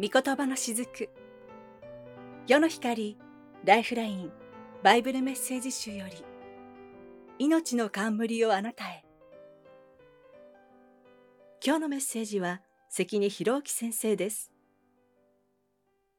[0.00, 1.08] 御言葉のしずく
[2.46, 3.18] 世の光
[3.64, 4.32] ライフライン
[4.84, 6.24] バイブルメッセージ集より
[7.40, 9.04] 命の冠をあなたへ。
[11.64, 14.52] 今日のメッセージは関根博之先生です。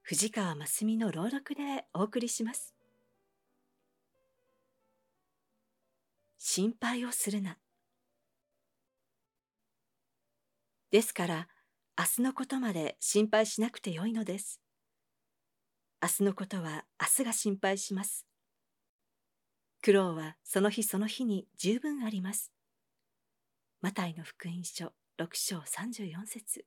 [0.02, 2.76] 藤川真澄の朗読でお送りします。
[6.38, 7.58] 心配をするな。
[10.92, 11.48] ですから
[12.00, 14.62] 明日のことまで心配しなくてよいのです。
[16.02, 18.26] 明日のことは明日が心配します。
[19.82, 22.54] 苦労はその日その日に十分あります。
[23.82, 26.64] マタイの福音書6章34節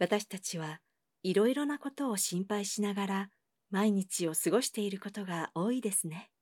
[0.00, 0.80] 私たちは
[1.22, 3.30] いろいろなことを心配しながら
[3.70, 6.32] 毎日を過ごしていることが多いですね。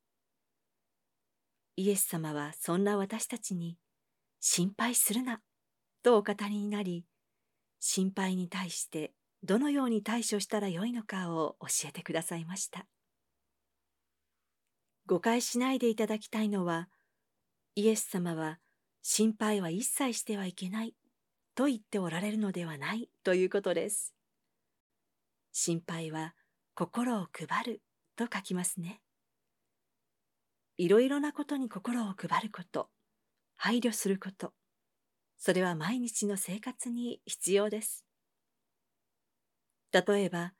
[1.75, 3.77] イエス様はそんな私たちに
[4.41, 5.39] 心配するな、
[6.01, 7.05] とお語りになり、
[7.79, 12.87] 心配に対してどのように対処したらよいのかを教えてくださいました。
[15.05, 16.89] 誤解しないでいただきたいのは、
[17.75, 18.59] イエス様は
[19.03, 20.95] 心配は一切してはいけない
[21.53, 24.15] と言っておられるのではないということです。
[25.51, 26.33] 心配は
[26.73, 27.81] 心を配る
[28.15, 29.01] と書きますね。
[30.77, 32.89] いろいろなことに心を配ること。
[33.63, 34.53] 配慮すること。
[35.37, 38.03] それは毎日の生活に必要です。
[39.91, 40.53] 例えば、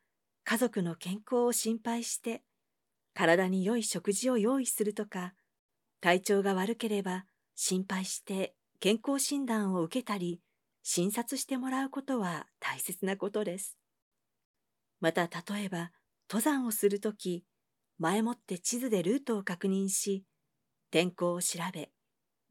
[0.44, 2.44] 家族の健康を心配して、
[3.16, 5.34] 体に良い食事を用意するとか、
[6.00, 10.40] 体調が悪ければ心配して健康診断を受けたり、
[10.84, 13.80] 診察してもらうことは大切なことです。
[15.00, 15.92] また例えば、
[16.30, 17.46] 登山をするとき、
[17.98, 20.24] 前もって地図でルートを確認し、
[20.92, 21.90] 天候を調べ、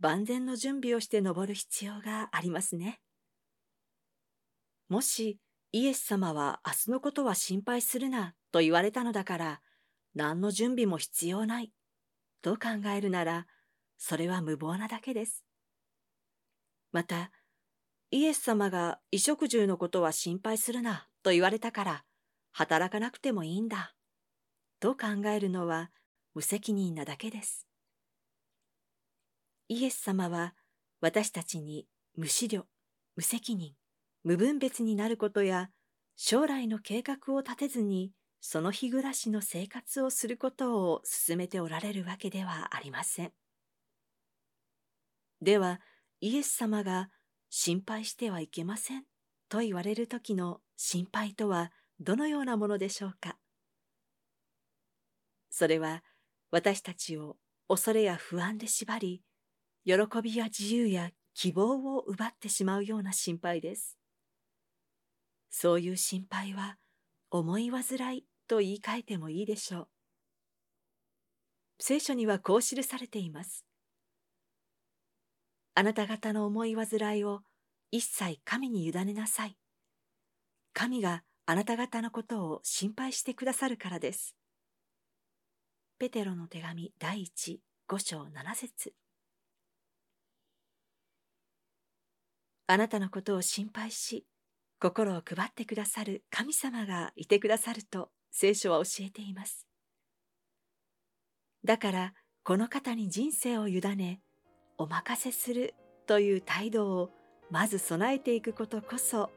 [0.00, 3.00] 万全の準備をして登る必要がありますね。
[4.88, 5.38] もし
[5.72, 9.60] イエス様は明日のことは心配するなと言われたのだから
[10.15, 11.71] 何の準備も必要ない
[12.43, 13.47] と考えるなら
[13.99, 15.44] それは無謀なだけです。
[16.93, 17.31] また
[18.10, 22.05] イエス様が衣食住のことは心配するなと言われたから
[22.53, 23.94] 働かなくてもいいんだ
[24.81, 25.91] と考えるのは
[26.34, 27.70] 無責任なだけです。
[29.73, 30.55] イエス様は
[31.01, 31.87] 私たちに
[32.17, 32.65] 無思慮、
[33.15, 33.75] 無責任、
[34.25, 35.71] 無分別になることや
[36.17, 38.11] 将来の計画を立てずに
[38.41, 43.33] その日暮らしの生活をすることを進めておられるわけではありません。
[45.41, 45.81] では、
[46.21, 47.09] イエス様が
[47.49, 49.05] 心配してはいけません
[49.49, 51.71] と言われる時の心配とは
[52.01, 53.37] どのようなものでしょうか
[55.49, 56.03] それは
[56.51, 57.37] 私たちを
[57.69, 59.23] 恐れや不安で縛り、
[59.91, 63.99] 喜びや自由や希望を奪ってしまうような心配です。
[65.51, 66.77] そういう心配は
[67.31, 69.89] 思い煩いと言い換えてもいいでしょう。
[71.81, 73.65] 聖書にはこう記されています。
[75.75, 77.41] あなた方の思い煩いを
[77.91, 79.57] 一切神に委ねなさい。
[80.72, 84.37] 神があなた方のことを心配してくださるからです。
[85.99, 88.95] ペテロの手紙第一五章七節
[92.71, 94.25] あなたのことを心配し、
[94.79, 99.67] 心を配ってくださる神様がいてくださると聖書は教えています。
[101.65, 102.15] だから、
[102.45, 104.21] この方に人生を委ね、
[104.79, 105.75] お任せする
[106.07, 107.11] という態度を
[107.51, 109.33] まず備えていくことこそ、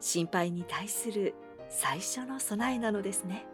[0.00, 1.34] 心配に対する
[1.68, 3.44] 最初の備えなのですね。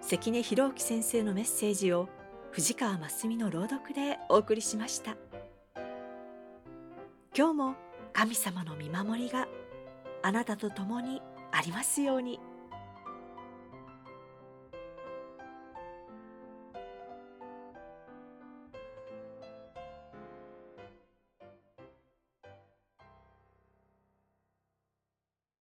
[0.00, 2.08] 関根博之先生のメッセージを
[2.52, 5.16] 藤川真澄の朗読でお送りしました
[7.34, 7.74] 今日も
[8.12, 9.48] 神様の見守りが
[10.22, 12.38] あなたと共にありますように。